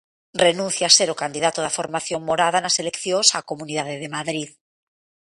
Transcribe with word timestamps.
Renuncia 0.45 0.85
a 0.87 0.93
ser 0.97 1.07
o 1.11 1.19
candidato 1.23 1.59
da 1.61 1.75
formación 1.79 2.21
morada 2.29 2.59
nas 2.63 2.75
eleccións 2.83 3.27
á 3.37 3.39
Comunidade 3.51 3.95
de 4.01 4.09
Madrid. 4.17 4.49